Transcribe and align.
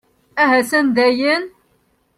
Ahasan 0.35 0.95
dayen! 0.95 1.51